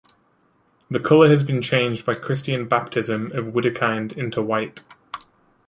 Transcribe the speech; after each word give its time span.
The 0.89 0.99
colour 0.99 1.29
has 1.29 1.43
been 1.43 1.61
changed 1.61 2.07
by 2.07 2.15
Christian 2.15 2.67
baptism 2.67 3.31
of 3.33 3.53
Widukind 3.53 4.17
into 4.17 4.41
white. 4.41 4.81